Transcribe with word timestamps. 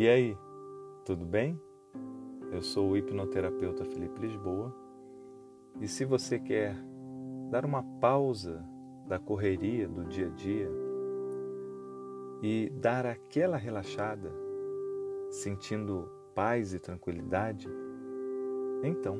E 0.00 0.06
aí, 0.06 0.38
tudo 1.04 1.26
bem? 1.26 1.60
Eu 2.52 2.62
sou 2.62 2.90
o 2.90 2.96
hipnoterapeuta 2.96 3.84
Felipe 3.84 4.20
Lisboa 4.20 4.72
e 5.80 5.88
se 5.88 6.04
você 6.04 6.38
quer 6.38 6.76
dar 7.50 7.64
uma 7.64 7.82
pausa 7.98 8.64
da 9.08 9.18
correria 9.18 9.88
do 9.88 10.04
dia 10.04 10.28
a 10.28 10.30
dia 10.30 10.70
e 12.40 12.70
dar 12.76 13.06
aquela 13.06 13.56
relaxada, 13.56 14.30
sentindo 15.32 16.08
paz 16.32 16.72
e 16.72 16.78
tranquilidade, 16.78 17.68
então 18.84 19.18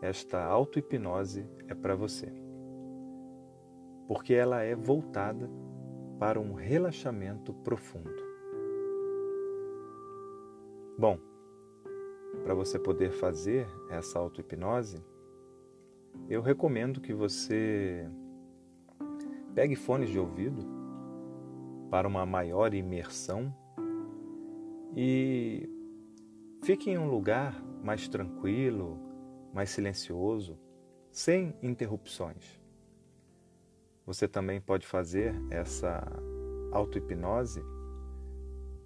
esta 0.00 0.40
auto-hipnose 0.40 1.44
é 1.66 1.74
para 1.74 1.96
você. 1.96 2.32
Porque 4.06 4.34
ela 4.34 4.62
é 4.62 4.76
voltada 4.76 5.50
para 6.16 6.38
um 6.38 6.52
relaxamento 6.52 7.52
profundo. 7.52 8.29
Bom, 11.00 11.18
para 12.44 12.52
você 12.52 12.78
poder 12.78 13.10
fazer 13.10 13.66
essa 13.88 14.18
auto-hipnose, 14.18 15.02
eu 16.28 16.42
recomendo 16.42 17.00
que 17.00 17.14
você 17.14 18.06
pegue 19.54 19.74
fones 19.74 20.10
de 20.10 20.18
ouvido 20.18 20.62
para 21.90 22.06
uma 22.06 22.26
maior 22.26 22.74
imersão 22.74 23.50
e 24.94 25.66
fique 26.64 26.90
em 26.90 26.98
um 26.98 27.08
lugar 27.08 27.58
mais 27.82 28.06
tranquilo, 28.06 28.98
mais 29.54 29.70
silencioso, 29.70 30.58
sem 31.10 31.56
interrupções. 31.62 32.60
Você 34.04 34.28
também 34.28 34.60
pode 34.60 34.86
fazer 34.86 35.34
essa 35.50 36.06
auto-hipnose 36.72 37.62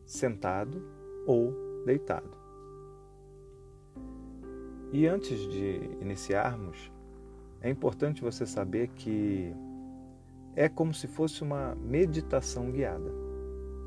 sentado 0.06 0.80
ou 1.26 1.63
deitado. 1.84 2.30
E 4.92 5.06
antes 5.06 5.40
de 5.48 5.80
iniciarmos, 6.00 6.92
é 7.60 7.68
importante 7.68 8.22
você 8.22 8.46
saber 8.46 8.88
que 8.88 9.52
é 10.54 10.68
como 10.68 10.94
se 10.94 11.08
fosse 11.08 11.42
uma 11.42 11.74
meditação 11.74 12.70
guiada. 12.70 13.10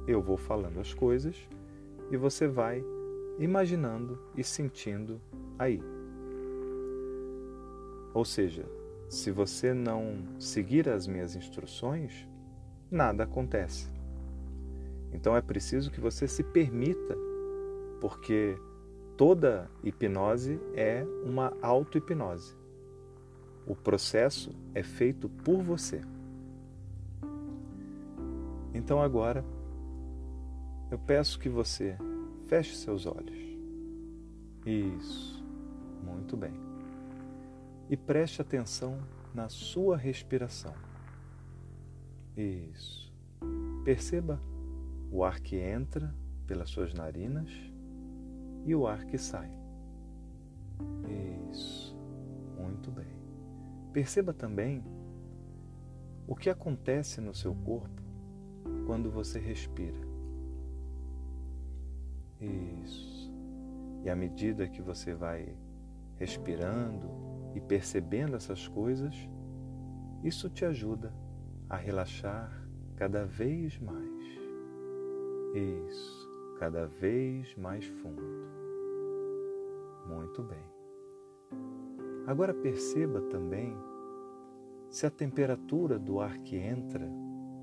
Eu 0.05 0.21
vou 0.21 0.37
falando 0.37 0.79
as 0.79 0.93
coisas 0.93 1.35
e 2.11 2.17
você 2.17 2.47
vai 2.47 2.83
imaginando 3.39 4.19
e 4.35 4.43
sentindo 4.43 5.21
aí. 5.57 5.81
Ou 8.13 8.25
seja, 8.25 8.65
se 9.07 9.31
você 9.31 9.73
não 9.73 10.17
seguir 10.39 10.89
as 10.89 11.07
minhas 11.07 11.35
instruções, 11.35 12.27
nada 12.91 13.23
acontece. 13.23 13.89
Então 15.13 15.35
é 15.35 15.41
preciso 15.41 15.91
que 15.91 16.01
você 16.01 16.27
se 16.27 16.43
permita, 16.43 17.15
porque 17.99 18.57
toda 19.15 19.69
hipnose 19.83 20.59
é 20.73 21.05
uma 21.25 21.53
auto-hipnose. 21.61 22.55
O 23.65 23.75
processo 23.75 24.55
é 24.73 24.83
feito 24.83 25.27
por 25.27 25.61
você. 25.61 26.01
Então 28.73 29.01
agora 29.01 29.43
eu 30.89 30.99
peço 30.99 31.39
que 31.39 31.49
você 31.49 31.97
feche 32.47 32.75
seus 32.75 33.05
olhos. 33.05 33.37
Isso, 34.65 35.43
muito 36.03 36.37
bem. 36.37 36.53
E 37.89 37.97
preste 37.97 38.41
atenção 38.41 38.99
na 39.33 39.49
sua 39.49 39.97
respiração. 39.97 40.73
Isso. 42.35 43.11
Perceba 43.83 44.39
o 45.11 45.23
ar 45.23 45.39
que 45.39 45.55
entra 45.55 46.13
pelas 46.45 46.69
suas 46.69 46.93
narinas 46.93 47.49
e 48.67 48.75
o 48.75 48.85
ar 48.85 49.05
que 49.05 49.17
sai. 49.17 49.49
Isso. 51.49 51.97
Muito 52.59 52.91
bem. 52.91 53.07
Perceba 53.93 54.33
também 54.33 54.83
o 56.27 56.35
que 56.35 56.49
acontece 56.49 57.21
no 57.21 57.33
seu 57.33 57.55
corpo 57.55 58.01
quando 58.85 59.09
você 59.09 59.39
respira. 59.39 60.05
Isso. 62.41 63.33
E 64.03 64.09
à 64.09 64.15
medida 64.15 64.67
que 64.67 64.81
você 64.81 65.13
vai 65.13 65.57
respirando 66.17 67.09
e 67.55 67.61
percebendo 67.61 68.35
essas 68.35 68.67
coisas, 68.67 69.15
isso 70.23 70.49
te 70.49 70.65
ajuda 70.65 71.13
a 71.69 71.77
relaxar 71.77 72.51
cada 72.97 73.25
vez 73.25 73.79
mais. 73.79 74.07
Isso, 75.55 76.57
cada 76.59 76.85
vez 76.85 77.55
mais 77.55 77.85
fundo. 77.85 78.56
Muito 80.07 80.41
bem. 80.43 80.63
Agora 82.25 82.53
perceba 82.53 83.21
também 83.21 83.75
se 84.89 85.05
a 85.05 85.09
temperatura 85.09 85.99
do 85.99 86.19
ar 86.19 86.37
que 86.39 86.55
entra 86.55 87.09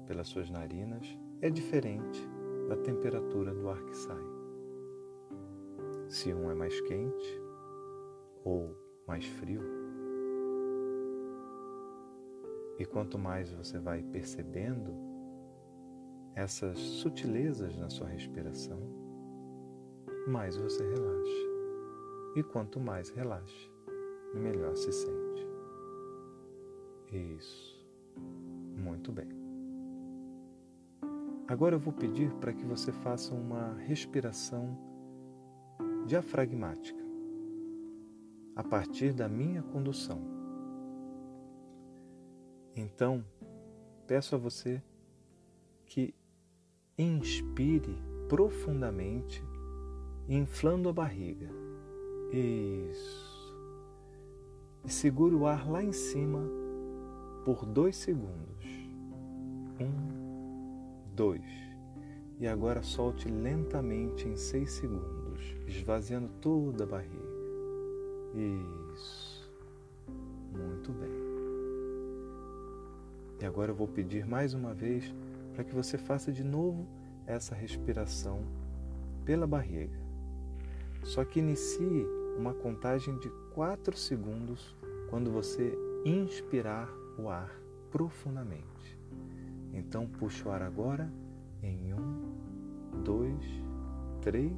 pelas 0.06 0.28
suas 0.28 0.50
narinas 0.50 1.19
é 1.41 1.50
diferente 1.50 2.27
da 2.69 2.77
temperatura 2.77 3.54
do 3.54 3.69
ar 3.69 3.83
que 3.84 3.97
sai. 3.97 4.25
Se 6.09 6.33
um 6.33 6.50
é 6.50 6.54
mais 6.54 6.81
quente 6.83 7.43
ou 8.44 8.75
mais 9.06 9.27
frio. 9.27 9.62
E 12.78 12.84
quanto 12.84 13.19
mais 13.19 13.53
você 13.53 13.78
vai 13.78 14.03
percebendo 14.03 14.93
essas 16.34 16.78
sutilezas 16.78 17.77
na 17.77 17.88
sua 17.88 18.09
respiração, 18.09 18.81
mais 20.27 20.56
você 20.56 20.83
relaxa. 20.83 21.53
E 22.34 22.43
quanto 22.43 22.81
mais 22.81 23.11
relaxa, 23.11 23.71
melhor 24.34 24.75
se 24.77 24.93
sente. 24.93 25.47
Isso. 27.12 27.75
Muito 28.77 29.12
bem. 29.12 29.28
Agora 31.47 31.77
eu 31.77 31.78
vou 31.78 31.93
pedir 31.93 32.33
para 32.34 32.53
que 32.53 32.65
você 32.65 32.91
faça 32.91 33.34
uma 33.34 33.75
respiração 33.75 34.77
diafragmática 36.06 37.05
a 38.56 38.65
partir 38.65 39.12
da 39.12 39.28
minha 39.28 39.62
condução. 39.62 40.21
Então, 42.75 43.25
peço 44.06 44.34
a 44.34 44.39
você 44.39 44.83
que 45.87 46.15
inspire 46.99 47.97
profundamente, 48.28 49.43
inflando 50.28 50.89
a 50.89 50.93
barriga 50.93 51.64
isso. 52.39 53.25
E 54.84 54.93
segure 54.93 55.34
o 55.34 55.47
ar 55.47 55.71
lá 55.71 55.83
em 55.83 55.93
cima 55.93 56.41
por 57.45 57.65
dois 57.65 57.97
segundos. 57.97 58.67
Um, 59.81 61.12
dois. 61.15 61.45
E 62.39 62.47
agora 62.47 62.83
solte 62.83 63.28
lentamente 63.28 64.28
em 64.28 64.37
seis 64.37 64.72
segundos, 64.72 65.55
esvaziando 65.67 66.28
toda 66.41 66.84
a 66.84 66.87
barriga. 66.87 67.15
Isso. 68.34 69.51
Muito 70.53 70.93
bem. 70.93 71.25
E 73.41 73.47
agora 73.47 73.71
eu 73.71 73.75
vou 73.75 73.89
pedir 73.89 74.27
mais 74.27 74.55
uma 74.55 74.75
vez 74.75 75.15
para 75.55 75.65
que 75.65 75.75
você 75.75 75.97
faça 75.97 76.33
de 76.33 76.43
novo 76.43 76.87
essa 77.27 77.55
respiração 77.55 78.43
pela 79.25 79.47
barriga. 79.47 79.99
Só 81.03 81.25
que 81.25 81.39
inicie 81.39 82.06
uma 82.37 82.55
contagem 82.55 83.19
de 83.19 83.31
4 83.55 83.97
segundos 83.97 84.75
quando 85.09 85.31
você 85.31 85.77
inspirar 86.05 86.89
o 87.19 87.28
ar 87.28 87.50
profundamente. 87.91 88.99
Então 89.72 90.07
puxe 90.07 90.47
o 90.47 90.51
ar 90.51 90.63
agora 90.63 91.10
em 91.63 91.95
1, 91.95 93.03
2, 93.03 93.45
3, 94.22 94.53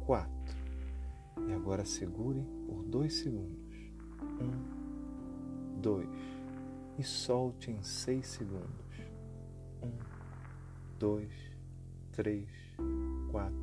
4. 0.00 0.56
E 1.48 1.52
agora 1.52 1.84
segure 1.84 2.42
por 2.66 2.82
2 2.84 3.12
segundos. 3.12 3.76
1, 5.78 5.80
2. 5.80 6.08
E 6.98 7.02
solte 7.02 7.70
em 7.70 7.82
6 7.82 8.26
segundos. 8.26 8.96
1, 9.82 9.90
2, 10.98 11.30
3, 12.12 12.48
4, 13.30 13.54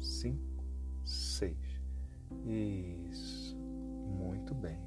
5, 0.00 0.38
6. 1.04 1.65
Isso, 2.46 3.56
muito 4.18 4.54
bem. 4.54 4.78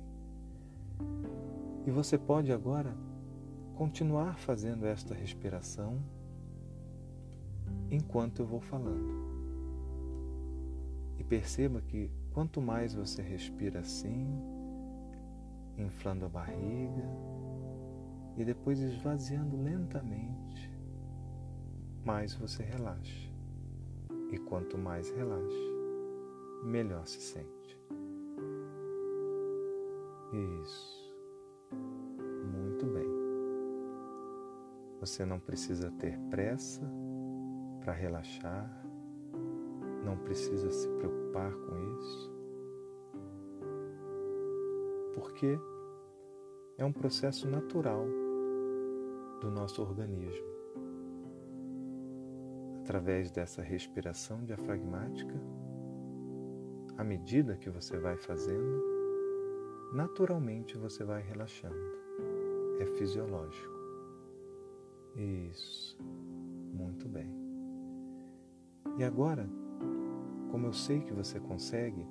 E 1.85 1.91
você 1.91 2.17
pode 2.17 2.51
agora 2.51 2.95
continuar 3.75 4.37
fazendo 4.37 4.85
esta 4.85 5.13
respiração 5.13 5.99
enquanto 7.89 8.39
eu 8.39 8.45
vou 8.45 8.59
falando. 8.59 9.29
E 11.17 11.23
perceba 11.23 11.81
que 11.81 12.11
quanto 12.33 12.61
mais 12.61 12.93
você 12.93 13.21
respira 13.21 13.79
assim, 13.79 14.27
inflando 15.77 16.25
a 16.25 16.29
barriga 16.29 17.09
e 18.37 18.45
depois 18.45 18.79
esvaziando 18.79 19.57
lentamente, 19.61 20.71
mais 22.05 22.33
você 22.33 22.63
relaxa. 22.63 23.29
E 24.31 24.37
quanto 24.37 24.77
mais 24.77 25.09
relaxa, 25.11 25.68
melhor 26.63 27.05
se 27.07 27.21
sente. 27.21 27.79
Isso. 30.61 31.13
Muito 31.71 32.85
bem. 32.85 33.09
Você 34.99 35.25
não 35.25 35.39
precisa 35.39 35.89
ter 35.91 36.19
pressa 36.29 36.81
para 37.79 37.93
relaxar, 37.93 38.69
não 40.03 40.17
precisa 40.17 40.69
se 40.69 40.87
preocupar 40.89 41.53
com 41.53 41.97
isso, 41.97 42.33
porque 45.15 45.57
é 46.77 46.85
um 46.85 46.91
processo 46.91 47.47
natural 47.49 48.05
do 49.41 49.49
nosso 49.49 49.81
organismo. 49.81 50.47
Através 52.81 53.31
dessa 53.31 53.61
respiração 53.61 54.43
diafragmática, 54.43 55.33
à 56.99 57.03
medida 57.03 57.55
que 57.55 57.69
você 57.69 57.97
vai 57.97 58.17
fazendo, 58.17 58.83
naturalmente 59.93 60.77
você 60.77 61.01
vai 61.01 61.21
relaxando. 61.21 61.79
É 62.77 62.85
fisiológico. 62.97 63.73
Isso. 65.15 65.97
Muito 66.73 67.07
bem. 67.07 67.33
E 68.97 69.03
agora, 69.05 69.49
como 70.51 70.67
eu 70.67 70.73
sei 70.73 70.99
que 70.99 71.13
você 71.13 71.39
consegue, 71.39 72.05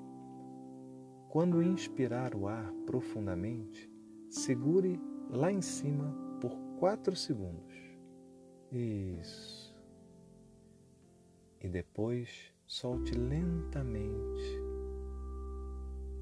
quando 1.29 1.63
inspirar 1.63 2.35
o 2.35 2.49
ar 2.49 2.73
profundamente, 2.87 3.93
segure 4.31 4.99
lá 5.29 5.53
em 5.53 5.61
cima 5.61 6.17
por 6.41 6.53
quatro 6.79 7.15
segundos. 7.15 7.77
Isso. 8.73 9.77
E 11.61 11.69
depois 11.69 12.55
solte 12.67 13.13
lentamente 13.13 14.68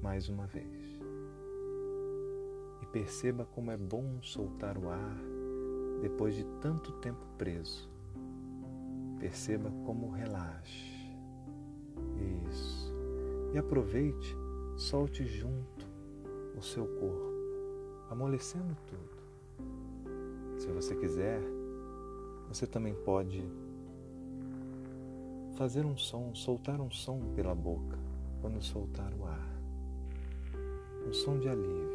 mais 0.01 0.29
uma 0.29 0.45
vez. 0.47 0.99
E 2.81 2.85
perceba 2.87 3.45
como 3.45 3.71
é 3.71 3.77
bom 3.77 4.21
soltar 4.21 4.77
o 4.77 4.89
ar 4.89 5.17
depois 6.01 6.35
de 6.35 6.45
tanto 6.61 6.91
tempo 6.93 7.25
preso. 7.37 7.89
Perceba 9.19 9.71
como 9.85 10.11
relaxa. 10.11 10.97
Isso. 12.47 12.93
E 13.53 13.57
aproveite, 13.57 14.35
solte 14.75 15.25
junto 15.25 15.87
o 16.55 16.61
seu 16.61 16.85
corpo, 16.85 17.33
amolecendo 18.09 18.75
tudo. 18.85 20.59
Se 20.59 20.67
você 20.67 20.95
quiser, 20.95 21.41
você 22.47 22.65
também 22.67 22.93
pode 22.93 23.43
fazer 25.55 25.85
um 25.85 25.97
som, 25.97 26.33
soltar 26.35 26.79
um 26.79 26.91
som 26.91 27.19
pela 27.33 27.55
boca 27.55 27.97
quando 28.41 28.61
soltar 28.61 29.11
o 29.13 29.25
ar 29.25 29.56
um 31.07 31.13
som 31.13 31.39
de 31.39 31.47
alívio. 31.47 31.87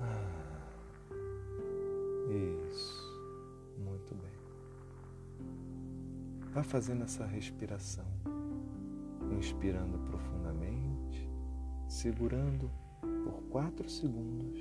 Ah, 0.00 0.70
isso, 2.70 3.04
muito 3.78 4.14
bem. 4.14 4.32
Vá 6.52 6.62
fazendo 6.62 7.04
essa 7.04 7.26
respiração, 7.26 8.06
inspirando 9.38 9.98
profundamente, 9.98 11.28
segurando 11.86 12.70
por 13.02 13.42
quatro 13.50 13.88
segundos 13.88 14.58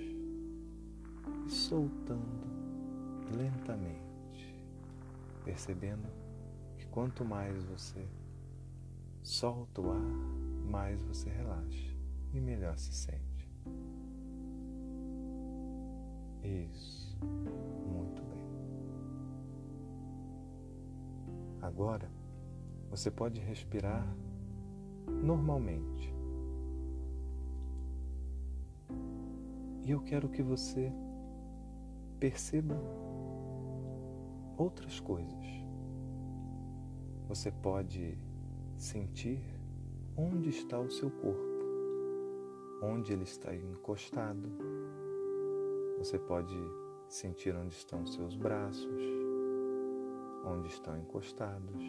e 1.48 1.50
soltando 1.50 2.44
lentamente, 3.38 4.54
percebendo 5.46 6.10
que 6.78 6.86
quanto 6.88 7.24
mais 7.24 7.64
você 7.64 8.06
solta 9.22 9.80
o 9.80 9.92
ar, 9.92 10.70
mais 10.70 11.02
você 11.04 11.30
relaxa 11.30 11.93
e 12.34 12.42
melhor 12.42 12.78
se 12.78 12.92
sente. 12.94 13.50
Isso, 16.44 17.18
muito 17.88 18.22
bem. 18.24 18.44
Agora 21.62 22.12
você 22.90 23.10
pode 23.12 23.40
respirar 23.40 24.06
normalmente. 25.08 26.14
E 29.86 29.92
eu 29.92 30.02
quero 30.02 30.30
que 30.30 30.42
você 30.42 30.92
perceba 32.20 32.76
outras 34.58 35.00
coisas. 35.00 35.46
Você 37.28 37.52
pode 37.52 38.18
sentir 38.78 39.42
onde 40.16 40.50
está 40.50 40.80
o 40.80 40.90
seu 40.90 41.10
corpo 41.10 41.53
onde 42.84 43.14
ele 43.14 43.24
está 43.24 43.56
encostado. 43.56 44.52
Você 45.98 46.20
pode 46.20 46.56
sentir 47.08 47.56
onde 47.56 47.74
estão 47.74 48.06
seus 48.06 48.36
braços, 48.36 49.04
onde 50.46 50.68
estão 50.68 50.98
encostados. 50.98 51.84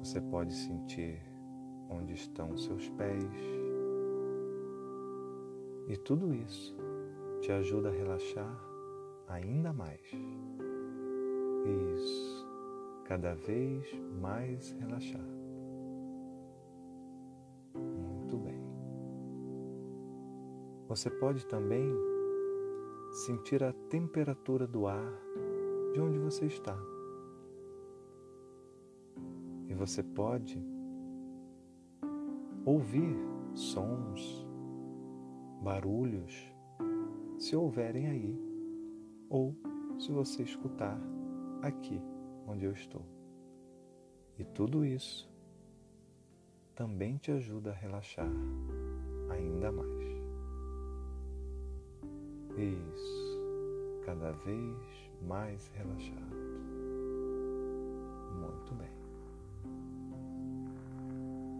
Você 0.00 0.20
pode 0.20 0.52
sentir 0.52 1.22
onde 1.88 2.14
estão 2.14 2.56
seus 2.56 2.88
pés. 2.90 3.24
E 5.86 5.96
tudo 5.96 6.34
isso 6.34 6.76
te 7.40 7.52
ajuda 7.52 7.88
a 7.88 7.92
relaxar 7.92 8.60
ainda 9.28 9.72
mais. 9.72 10.02
Isso, 11.94 12.46
cada 13.04 13.34
vez 13.34 13.86
mais 14.20 14.72
relaxado. 14.72 15.37
Você 20.98 21.10
pode 21.10 21.46
também 21.46 21.94
sentir 23.12 23.62
a 23.62 23.72
temperatura 23.72 24.66
do 24.66 24.88
ar 24.88 25.12
de 25.92 26.00
onde 26.00 26.18
você 26.18 26.46
está. 26.46 26.76
E 29.68 29.74
você 29.74 30.02
pode 30.02 30.60
ouvir 32.64 33.16
sons, 33.54 34.44
barulhos, 35.62 36.52
se 37.38 37.54
houverem 37.54 38.08
aí, 38.08 38.36
ou 39.30 39.54
se 40.00 40.10
você 40.10 40.42
escutar 40.42 41.00
aqui 41.62 42.02
onde 42.44 42.64
eu 42.64 42.72
estou. 42.72 43.06
E 44.36 44.42
tudo 44.42 44.84
isso 44.84 45.30
também 46.74 47.18
te 47.18 47.30
ajuda 47.30 47.70
a 47.70 47.74
relaxar 47.74 48.28
ainda 49.30 49.70
mais. 49.70 49.97
Isso, 52.58 54.02
cada 54.04 54.32
vez 54.32 54.76
mais 55.22 55.70
relaxado. 55.76 56.36
Muito 58.34 58.74
bem. 58.74 58.90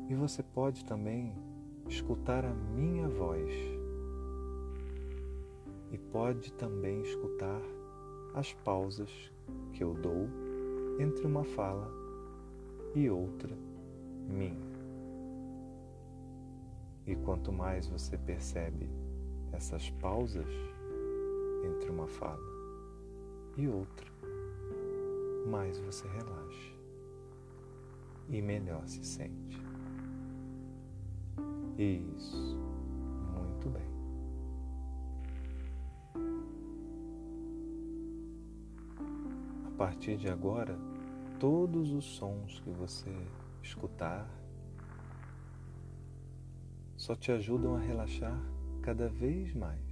E 0.09 0.15
você 0.17 0.43
pode 0.43 0.85
também 0.85 1.33
escutar 1.89 2.45
a 2.45 2.53
minha 2.53 3.07
voz. 3.09 3.49
E 5.93 5.99
pode 6.11 6.53
também 6.55 7.01
escutar 7.03 7.63
as 8.35 8.53
pausas 8.65 9.11
que 9.73 9.85
eu 9.85 9.95
dou 9.95 10.29
entre 10.99 11.25
uma 11.29 11.45
fala 11.45 11.89
e 12.97 13.09
outra 13.09 13.57
minha. 14.29 14.67
E 17.07 17.15
quanto 17.15 17.53
mais 17.53 17.87
você 17.87 18.19
percebe 18.19 18.91
essas 19.53 19.91
pausas, 19.91 20.47
entre 21.79 21.91
uma 21.91 22.09
fala 22.09 22.43
e 23.57 23.69
outra, 23.69 24.07
mais 25.47 25.79
você 25.79 26.09
relaxa 26.09 26.73
e 28.29 28.43
melhor 28.43 28.87
se 28.87 29.05
sente. 29.05 29.63
Isso, 31.79 32.59
muito 33.33 33.71
bem. 33.71 33.89
A 39.67 39.71
partir 39.79 40.17
de 40.17 40.29
agora, 40.29 40.77
todos 41.39 41.93
os 41.93 42.05
sons 42.05 42.61
que 42.61 42.71
você 42.71 43.15
escutar 43.63 44.29
só 46.97 47.15
te 47.15 47.31
ajudam 47.31 47.77
a 47.77 47.79
relaxar 47.79 48.37
cada 48.83 49.09
vez 49.09 49.55
mais 49.55 49.88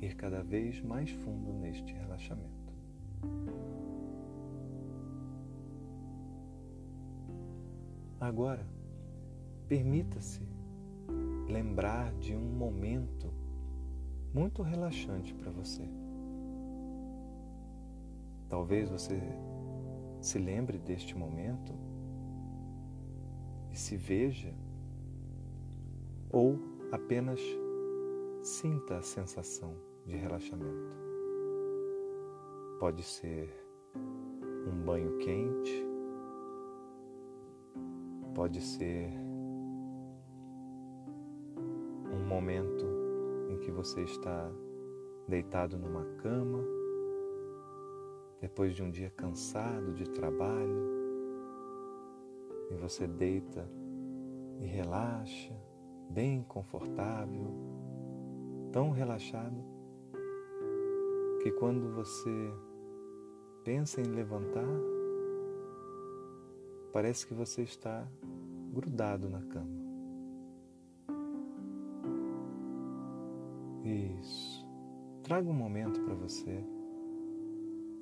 ir 0.00 0.14
cada 0.14 0.42
vez 0.42 0.80
mais 0.82 1.10
fundo 1.10 1.52
neste 1.52 1.92
relaxamento. 1.94 2.72
Agora, 8.20 8.66
permita-se 9.68 10.42
lembrar 11.48 12.12
de 12.14 12.34
um 12.34 12.56
momento 12.56 13.32
muito 14.34 14.62
relaxante 14.62 15.34
para 15.34 15.50
você. 15.50 15.88
Talvez 18.48 18.88
você 18.88 19.20
se 20.20 20.38
lembre 20.38 20.78
deste 20.78 21.16
momento 21.16 21.72
e 23.70 23.76
se 23.76 23.96
veja, 23.96 24.54
ou 26.30 26.58
apenas 26.90 27.40
sinta 28.42 28.98
a 28.98 29.02
sensação 29.02 29.85
de 30.06 30.16
relaxamento. 30.16 30.94
Pode 32.78 33.02
ser 33.02 33.52
um 34.66 34.84
banho 34.84 35.18
quente, 35.18 35.84
pode 38.34 38.60
ser 38.60 39.10
um 42.12 42.24
momento 42.26 42.86
em 43.50 43.58
que 43.58 43.72
você 43.72 44.02
está 44.02 44.52
deitado 45.26 45.76
numa 45.76 46.04
cama, 46.18 46.62
depois 48.40 48.74
de 48.74 48.82
um 48.82 48.90
dia 48.90 49.10
cansado 49.10 49.92
de 49.92 50.08
trabalho, 50.10 50.94
e 52.70 52.74
você 52.76 53.06
deita 53.08 53.68
e 54.60 54.66
relaxa, 54.66 55.54
bem 56.10 56.44
confortável, 56.44 57.52
tão 58.70 58.90
relaxado 58.90 59.75
que 61.46 61.52
quando 61.52 61.94
você 61.94 62.52
pensa 63.62 64.00
em 64.00 64.06
levantar, 64.06 64.66
parece 66.92 67.24
que 67.24 67.34
você 67.34 67.62
está 67.62 68.04
grudado 68.72 69.30
na 69.30 69.40
cama. 69.42 69.70
Isso. 73.84 74.66
Traga 75.22 75.48
um 75.48 75.52
momento 75.52 76.00
para 76.00 76.14
você, 76.14 76.64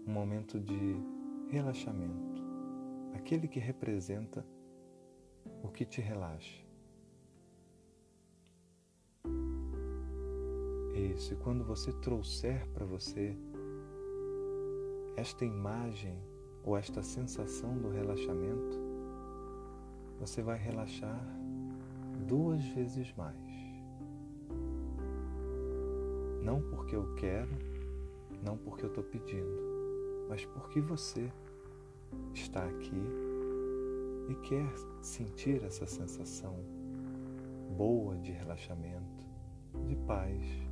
um 0.07 0.11
momento 0.11 0.59
de 0.59 0.97
relaxamento, 1.51 2.43
aquele 3.13 3.47
que 3.47 3.61
representa 3.61 4.43
o 5.63 5.69
que 5.69 5.85
te 5.85 6.01
relaxa. 6.01 6.64
Isso, 11.15 11.33
e 11.33 11.37
quando 11.37 11.65
você 11.65 11.93
trouxer 11.93 12.67
para 12.71 12.85
você 12.85 13.37
esta 15.17 15.45
imagem 15.45 16.19
ou 16.65 16.77
esta 16.77 17.03
sensação 17.03 17.79
do 17.79 17.89
relaxamento, 17.89 18.83
você 20.19 20.43
vai 20.43 20.59
relaxar 20.59 21.25
duas 22.27 22.65
vezes 22.69 23.15
mais. 23.17 23.37
Não 26.43 26.61
porque 26.61 26.97
eu 26.97 27.15
quero, 27.15 27.53
não 28.43 28.57
porque 28.57 28.85
eu 28.85 28.89
estou 28.89 29.05
pedindo, 29.05 29.63
mas 30.29 30.45
porque 30.45 30.81
você 30.81 31.31
está 32.35 32.65
aqui 32.65 33.03
e 34.29 34.35
quer 34.37 34.69
sentir 35.01 35.63
essa 35.63 35.87
sensação 35.87 36.57
boa 37.77 38.17
de 38.17 38.33
relaxamento, 38.33 39.27
de 39.87 39.97
paz 39.97 40.64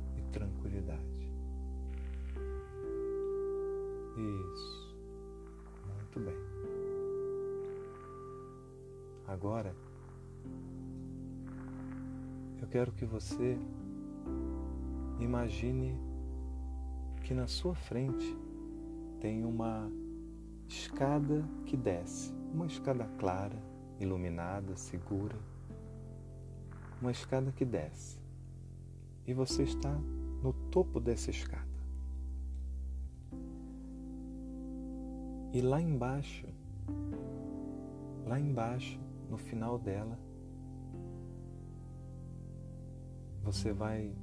Agora, 9.43 9.75
eu 12.61 12.67
quero 12.69 12.93
que 12.93 13.03
você 13.03 13.59
imagine 15.19 15.99
que 17.25 17.33
na 17.33 17.45
sua 17.45 17.75
frente 17.75 18.37
tem 19.19 19.43
uma 19.43 19.91
escada 20.65 21.43
que 21.65 21.75
desce, 21.75 22.33
uma 22.53 22.67
escada 22.67 23.03
clara, 23.19 23.61
iluminada, 23.99 24.77
segura, 24.77 25.35
uma 27.01 27.11
escada 27.11 27.51
que 27.51 27.65
desce. 27.65 28.17
E 29.27 29.33
você 29.33 29.63
está 29.63 29.93
no 30.41 30.53
topo 30.71 31.01
dessa 31.01 31.31
escada. 31.31 31.67
E 35.51 35.59
lá 35.59 35.81
embaixo, 35.81 36.47
lá 38.25 38.39
embaixo, 38.39 39.03
no 39.29 39.37
final 39.37 39.77
dela, 39.77 40.19
você 43.41 43.73
vai 43.73 44.15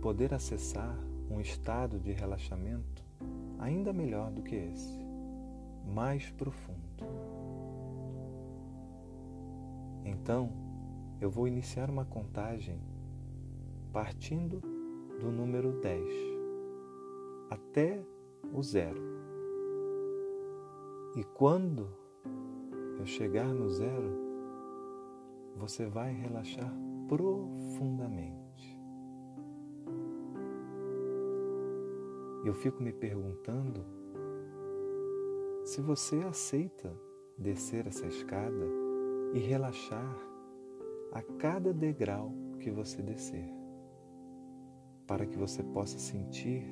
poder 0.00 0.32
acessar 0.32 0.96
um 1.30 1.40
estado 1.40 1.98
de 1.98 2.12
relaxamento 2.12 3.04
ainda 3.58 3.92
melhor 3.92 4.30
do 4.30 4.42
que 4.42 4.54
esse, 4.54 4.98
mais 5.84 6.30
profundo. 6.30 6.78
Então, 10.04 10.52
eu 11.20 11.30
vou 11.30 11.46
iniciar 11.46 11.90
uma 11.90 12.04
contagem 12.04 12.80
partindo 13.92 14.60
do 15.20 15.30
número 15.32 15.80
10 15.80 16.04
até 17.50 18.02
o 18.52 18.62
zero. 18.62 19.00
E 21.16 21.24
quando 21.24 21.97
eu 22.98 23.06
chegar 23.06 23.46
no 23.46 23.68
zero, 23.68 24.18
você 25.56 25.86
vai 25.86 26.12
relaxar 26.12 26.72
profundamente. 27.06 28.78
Eu 32.44 32.54
fico 32.54 32.82
me 32.82 32.92
perguntando 32.92 33.84
se 35.64 35.80
você 35.80 36.16
aceita 36.20 36.92
descer 37.36 37.86
essa 37.86 38.06
escada 38.06 38.66
e 39.32 39.38
relaxar 39.38 40.16
a 41.12 41.22
cada 41.22 41.72
degrau 41.72 42.32
que 42.58 42.70
você 42.70 43.00
descer, 43.02 43.48
para 45.06 45.26
que 45.26 45.36
você 45.36 45.62
possa 45.62 45.98
sentir 45.98 46.64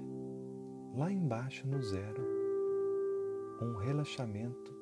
lá 0.95 1.13
embaixo 1.13 1.67
no 1.69 1.81
zero 1.83 2.37
um 3.61 3.77
relaxamento 3.77 4.76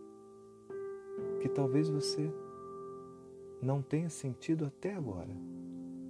que 1.44 1.48
talvez 1.50 1.90
você 1.90 2.32
não 3.60 3.82
tenha 3.82 4.08
sentido 4.08 4.64
até 4.64 4.94
agora, 4.94 5.36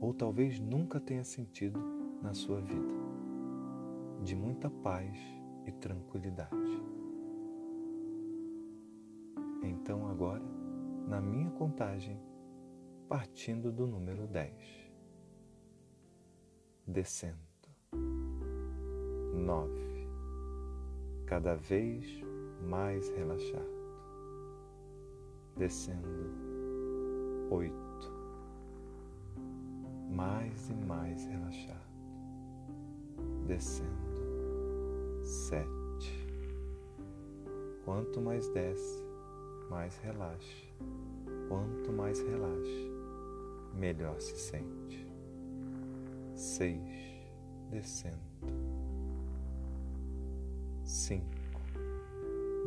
ou 0.01 0.15
talvez 0.15 0.61
nunca 0.61 1.01
tenha 1.01 1.25
sentido 1.25 1.81
na 2.23 2.33
sua 2.33 2.61
vida, 2.61 2.95
de 4.23 4.37
muita 4.37 4.71
paz 4.71 5.19
e 5.67 5.73
tranquilidade. 5.73 6.81
Então, 9.65 10.09
agora, 10.09 10.45
na 11.09 11.21
minha 11.21 11.51
contagem, 11.51 12.17
partindo 13.09 13.73
do 13.73 13.89
número 13.89 14.29
10, 14.29 14.55
descendo, 16.87 17.41
9, 19.35 19.73
cada 21.27 21.57
vez 21.57 22.07
mais 22.63 23.09
relaxado, 23.09 23.74
descendo 25.57 26.09
oito, 27.51 28.13
mais 30.11 30.71
e 30.71 30.75
mais 30.75 31.25
relaxado, 31.27 31.81
descendo 33.47 34.15
sete. 35.25 36.25
Quanto 37.85 38.21
mais 38.21 38.49
desce, 38.49 39.05
mais 39.71 39.97
relaxa. 39.99 40.65
Quanto 41.49 41.93
mais 41.93 42.21
relaxa, 42.21 42.91
melhor 43.75 44.21
se 44.21 44.37
sente. 44.37 45.07
Seis, 46.35 46.81
descendo. 47.71 48.19
Cinco 50.85 51.25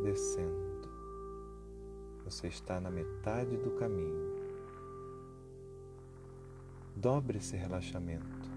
descendo. 0.02 0.67
Você 2.28 2.48
está 2.48 2.78
na 2.78 2.90
metade 2.90 3.56
do 3.56 3.70
caminho. 3.78 4.36
Dobre 6.94 7.38
esse 7.38 7.56
relaxamento 7.56 8.50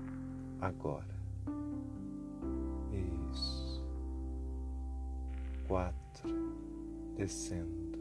agora. 0.60 1.16
Isso. 3.32 3.82
Quatro. 5.70 6.54
Descendo. 7.16 7.98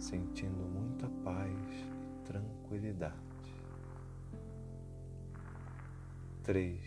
Sentindo 0.00 0.64
muita 0.64 1.08
paz 1.22 1.54
e 1.54 2.26
tranquilidade. 2.26 3.14
Três. 6.42 6.82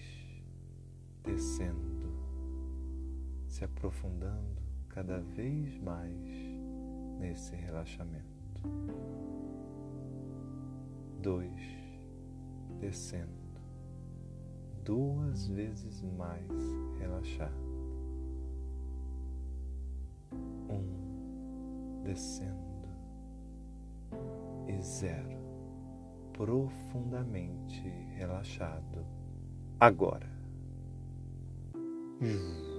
Descendo. 1.24 2.12
Se 3.48 3.64
aprofundando 3.64 4.62
cada 4.90 5.22
vez 5.22 5.78
mais 5.78 6.51
nesse 7.22 7.56
relaxamento. 7.56 8.26
Dois, 11.22 11.62
descendo, 12.80 13.30
duas 14.84 15.48
vezes 15.48 16.02
mais 16.02 16.52
relaxado. 17.00 17.54
Um, 20.70 22.02
descendo 22.04 22.72
e 24.68 24.82
zero, 24.82 25.38
profundamente 26.34 27.88
relaxado 28.18 29.06
agora. 29.80 30.30
Isso. 32.22 32.72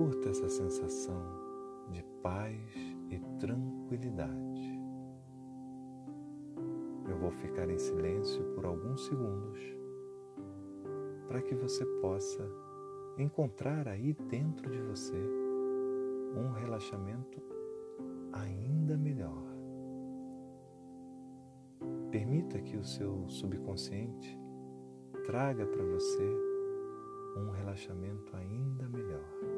Curta 0.00 0.30
essa 0.30 0.48
sensação 0.48 1.22
de 1.90 2.02
paz 2.22 2.56
e 3.10 3.18
tranquilidade. 3.38 4.80
Eu 7.06 7.18
vou 7.18 7.30
ficar 7.30 7.68
em 7.68 7.76
silêncio 7.76 8.42
por 8.54 8.64
alguns 8.64 9.04
segundos 9.04 9.60
para 11.28 11.42
que 11.42 11.54
você 11.54 11.84
possa 12.00 12.42
encontrar 13.18 13.86
aí 13.88 14.14
dentro 14.14 14.70
de 14.70 14.80
você 14.80 15.22
um 16.34 16.50
relaxamento 16.50 17.38
ainda 18.32 18.96
melhor. 18.96 19.44
Permita 22.10 22.58
que 22.62 22.78
o 22.78 22.84
seu 22.84 23.28
subconsciente 23.28 24.34
traga 25.26 25.66
para 25.66 25.84
você 25.84 26.26
um 27.36 27.50
relaxamento 27.50 28.34
ainda 28.34 28.88
melhor. 28.88 29.49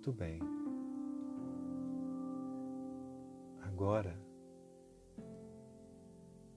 Muito 0.00 0.12
bem. 0.14 0.40
Agora, 3.60 4.18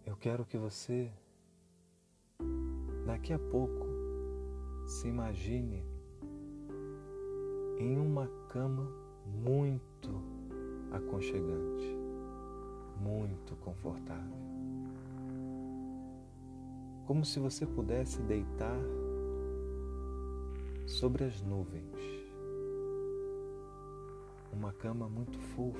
eu 0.05 0.15
quero 0.15 0.45
que 0.45 0.57
você 0.57 1.11
Daqui 3.05 3.33
a 3.33 3.39
pouco, 3.39 3.85
se 4.85 5.09
imagine 5.09 5.83
em 7.79 7.97
uma 7.97 8.29
cama 8.47 8.89
muito 9.25 10.23
aconchegante, 10.93 11.97
muito 13.01 13.57
confortável. 13.57 14.37
Como 17.05 17.25
se 17.25 17.41
você 17.41 17.65
pudesse 17.65 18.21
deitar 18.21 18.79
sobre 20.87 21.25
as 21.25 21.41
nuvens. 21.41 22.22
Uma 24.53 24.71
cama 24.71 25.09
muito 25.09 25.37
fofa. 25.39 25.79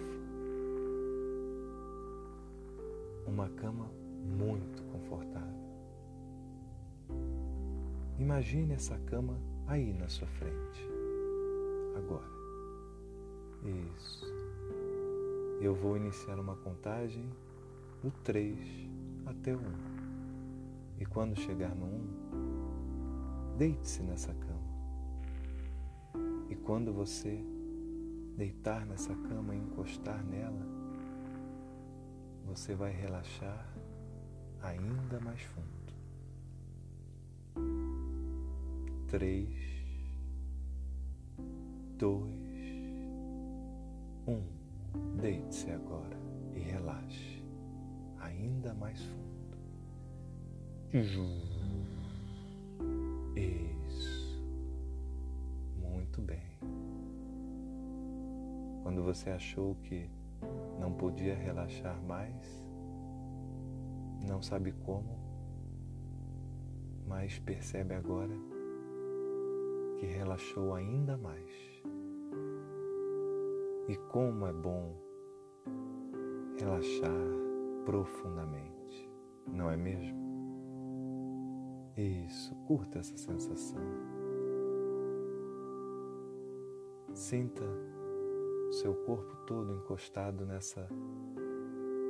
Uma 3.28 3.48
cama 3.50 3.90
muito 4.26 4.84
confortável. 4.92 5.64
Imagine 8.20 8.74
essa 8.74 8.98
cama 9.00 9.40
aí 9.68 9.94
na 9.94 10.10
sua 10.10 10.28
frente. 10.28 10.88
Agora. 11.96 12.28
Isso. 13.64 14.26
Eu 15.62 15.74
vou 15.74 15.96
iniciar 15.96 16.40
uma 16.40 16.56
contagem 16.58 17.30
do 18.02 18.12
3 18.24 18.60
até 19.26 19.54
o 19.54 19.60
1. 19.60 19.62
E 21.00 21.06
quando 21.06 21.40
chegar 21.40 21.74
no 21.76 21.86
1, 21.86 23.58
deite-se 23.58 24.04
nessa 24.04 24.34
cama. 24.34 24.74
E 26.50 26.56
quando 26.56 26.92
você 26.92 27.53
deitar 28.38 28.86
nessa 28.86 29.16
cama 29.16 29.56
e 29.56 29.60
encostar 29.60 30.24
nela, 30.24 30.66
você 32.46 32.76
vai 32.76 32.92
relaxar 32.92 33.68
ainda 34.62 35.20
mais 35.20 35.42
fundo. 35.42 35.84
três, 39.14 39.48
dois, 42.00 42.34
um. 44.28 44.42
Deite-se 45.22 45.70
agora 45.70 46.18
e 46.56 46.60
relaxe 46.60 47.44
ainda 48.20 48.74
mais 48.74 49.00
fundo. 49.00 49.58
Isso. 53.36 54.42
Muito 55.80 56.20
bem. 56.24 56.42
Quando 58.84 59.02
você 59.02 59.30
achou 59.30 59.76
que 59.76 60.10
não 60.80 60.92
podia 60.92 61.34
relaxar 61.34 62.00
mais, 62.04 62.64
não 64.28 64.42
sabe 64.42 64.74
como, 64.74 65.18
mas 67.08 67.40
percebe 67.40 67.96
agora 67.96 68.36
que 69.98 70.06
relaxou 70.06 70.76
ainda 70.76 71.18
mais. 71.18 71.50
E 73.88 73.96
como 74.12 74.46
é 74.46 74.54
bom 74.54 74.96
relaxar 76.60 77.12
profundamente, 77.86 79.10
não 79.48 79.70
é 79.70 79.78
mesmo? 79.78 80.24
Isso, 81.96 82.56
curta 82.66 83.00
essa 83.00 83.16
sensação. 83.16 83.82
Sinta 87.14 87.64
seu 88.74 88.94
corpo 89.06 89.36
todo 89.46 89.72
encostado 89.72 90.46
nessa, 90.46 90.90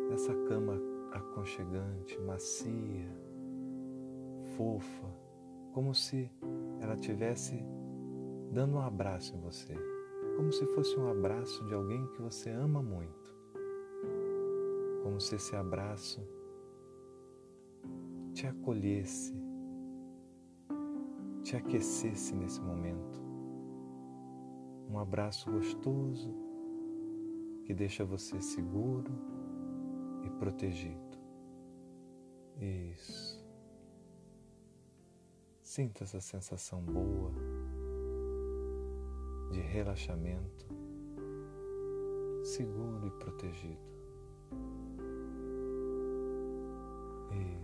nessa 0.09 0.33
cama 0.47 0.79
aconchegante, 1.11 2.17
macia, 2.21 3.09
fofa, 4.55 5.13
como 5.73 5.93
se 5.93 6.31
ela 6.79 6.95
tivesse 6.95 7.61
dando 8.51 8.77
um 8.77 8.81
abraço 8.81 9.35
em 9.35 9.41
você, 9.41 9.75
como 10.37 10.53
se 10.53 10.65
fosse 10.67 10.97
um 10.97 11.09
abraço 11.09 11.65
de 11.65 11.73
alguém 11.73 12.07
que 12.07 12.21
você 12.21 12.49
ama 12.49 12.81
muito. 12.81 13.33
Como 15.03 15.19
se 15.19 15.35
esse 15.35 15.53
abraço 15.55 16.25
te 18.33 18.47
acolhesse, 18.47 19.35
te 21.43 21.57
aquecesse 21.57 22.33
nesse 22.33 22.61
momento. 22.61 23.21
Um 24.89 24.97
abraço 24.97 25.51
gostoso 25.51 26.42
que 27.65 27.73
deixa 27.73 28.03
você 28.03 28.41
seguro 28.41 29.11
e 30.25 30.29
protegido. 30.31 31.17
Isso. 32.59 33.43
Sinta 35.61 36.03
essa 36.03 36.21
sensação 36.21 36.81
boa 36.81 37.31
de 39.51 39.59
relaxamento, 39.59 40.67
seguro 42.43 43.07
e 43.07 43.11
protegido. 43.11 43.93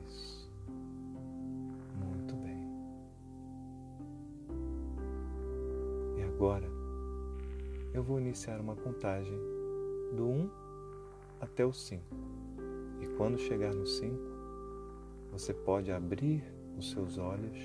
Isso. 0.08 0.52
Muito 1.96 2.36
bem. 2.36 2.68
E 6.18 6.24
agora 6.24 6.68
eu 7.94 8.02
vou 8.02 8.20
iniciar 8.20 8.60
uma 8.60 8.76
contagem 8.76 9.59
do 10.14 10.28
1 10.28 10.50
até 11.42 11.66
o 11.66 11.74
5. 11.74 12.04
E 13.02 13.08
quando 13.18 13.38
chegar 13.38 13.74
no 13.74 13.86
5, 13.86 14.18
você 15.32 15.54
pode 15.54 15.92
abrir 15.92 16.44
os 16.78 16.92
seus 16.92 17.18
olhos 17.18 17.58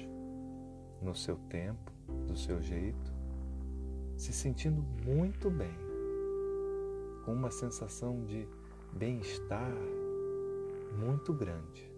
no 1.00 1.14
seu 1.14 1.36
tempo, 1.48 1.92
do 2.26 2.36
seu 2.36 2.60
jeito, 2.60 3.12
se 4.16 4.32
sentindo 4.32 4.82
muito 5.04 5.50
bem, 5.50 5.76
com 7.24 7.32
uma 7.32 7.50
sensação 7.50 8.24
de 8.24 8.46
bem-estar 8.92 9.72
muito 10.98 11.32
grande, 11.32 11.90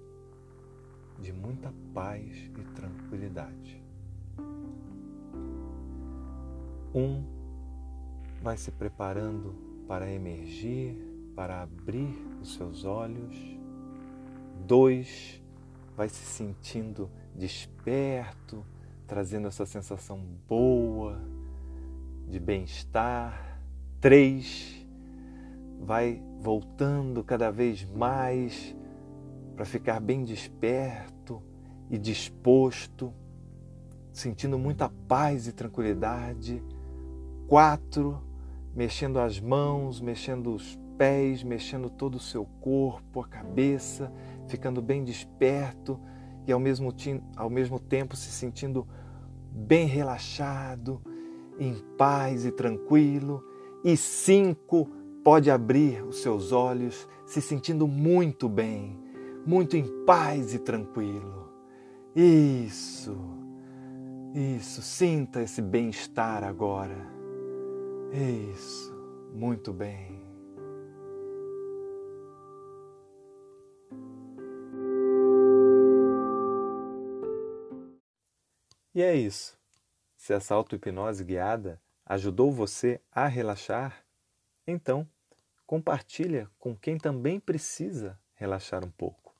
de 1.18 1.32
muita 1.32 1.72
paz 1.92 2.50
e 2.58 2.64
tranquilidade. 2.74 3.82
Um 6.94 7.22
vai 8.42 8.56
se 8.56 8.70
preparando 8.70 9.54
para 9.86 10.10
emergir, 10.10 10.96
para 11.34 11.62
abrir 11.62 12.16
os 12.40 12.54
seus 12.54 12.84
olhos. 12.84 13.36
Dois 14.66 15.42
vai 15.96 16.08
se 16.08 16.24
sentindo 16.24 17.10
desperto, 17.34 18.64
trazendo 19.06 19.48
essa 19.48 19.64
sensação 19.64 20.20
boa 20.48 21.20
de 22.28 22.40
bem-estar. 22.40 23.60
Três, 24.00 24.86
vai 25.80 26.22
voltando 26.40 27.22
cada 27.22 27.50
vez 27.50 27.84
mais 27.84 28.74
para 29.54 29.64
ficar 29.64 30.00
bem 30.00 30.24
desperto 30.24 31.42
e 31.88 31.96
disposto, 31.96 33.12
sentindo 34.12 34.58
muita 34.58 34.88
paz 35.08 35.46
e 35.46 35.52
tranquilidade. 35.52 36.62
Quatro, 37.46 38.20
mexendo 38.76 39.18
as 39.18 39.40
mãos, 39.40 40.02
mexendo 40.02 40.54
os 40.54 40.78
pés, 40.98 41.42
mexendo 41.42 41.88
todo 41.88 42.16
o 42.16 42.20
seu 42.20 42.44
corpo, 42.60 43.20
a 43.20 43.26
cabeça, 43.26 44.12
ficando 44.48 44.82
bem 44.82 45.02
desperto 45.02 45.98
e 46.46 46.52
ao 46.52 46.60
mesmo, 46.60 46.94
ao 47.34 47.48
mesmo 47.48 47.80
tempo 47.80 48.14
se 48.14 48.30
sentindo 48.30 48.86
bem 49.50 49.86
relaxado, 49.86 51.00
em 51.58 51.74
paz 51.96 52.44
e 52.44 52.52
tranquilo. 52.52 53.42
E 53.82 53.96
cinco, 53.96 54.90
pode 55.24 55.50
abrir 55.50 56.04
os 56.04 56.20
seus 56.20 56.52
olhos 56.52 57.08
se 57.24 57.40
sentindo 57.40 57.88
muito 57.88 58.46
bem, 58.46 58.96
muito 59.46 59.76
em 59.76 60.04
paz 60.04 60.52
e 60.52 60.58
tranquilo. 60.58 61.50
Isso, 62.14 63.16
isso, 64.34 64.82
sinta 64.82 65.42
esse 65.42 65.62
bem-estar 65.62 66.44
agora. 66.44 67.15
Isso, 68.12 68.94
muito 69.32 69.72
bem. 69.72 70.24
E 78.94 79.02
é 79.02 79.14
isso. 79.14 79.58
Se 80.16 80.32
essa 80.32 80.54
auto-hipnose 80.54 81.22
guiada 81.22 81.78
ajudou 82.06 82.50
você 82.50 82.98
a 83.12 83.26
relaxar, 83.26 84.02
então 84.66 85.06
compartilha 85.66 86.48
com 86.58 86.74
quem 86.74 86.96
também 86.96 87.38
precisa 87.38 88.18
relaxar 88.34 88.82
um 88.82 88.90
pouco. 88.90 89.34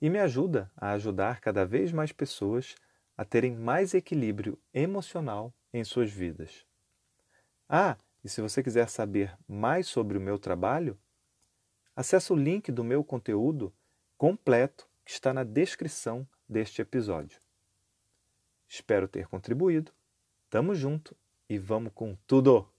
E 0.00 0.08
me 0.08 0.18
ajuda 0.18 0.70
a 0.76 0.92
ajudar 0.92 1.40
cada 1.40 1.66
vez 1.66 1.92
mais 1.92 2.12
pessoas 2.12 2.74
a 3.16 3.24
terem 3.24 3.54
mais 3.54 3.92
equilíbrio 3.92 4.58
emocional 4.72 5.52
em 5.72 5.84
suas 5.84 6.10
vidas. 6.10 6.64
Ah, 7.68 7.96
e 8.22 8.28
se 8.28 8.40
você 8.40 8.62
quiser 8.62 8.88
saber 8.88 9.36
mais 9.46 9.86
sobre 9.86 10.18
o 10.18 10.20
meu 10.20 10.38
trabalho, 10.38 10.98
acesse 11.94 12.32
o 12.32 12.36
link 12.36 12.70
do 12.72 12.82
meu 12.82 13.04
conteúdo 13.04 13.72
completo 14.16 14.88
que 15.04 15.10
está 15.10 15.32
na 15.32 15.44
descrição 15.44 16.26
deste 16.48 16.80
episódio. 16.82 17.40
Espero 18.68 19.06
ter 19.06 19.28
contribuído. 19.28 19.92
Tamo 20.48 20.74
junto 20.74 21.16
e 21.48 21.58
vamos 21.58 21.92
com 21.94 22.16
tudo! 22.26 22.73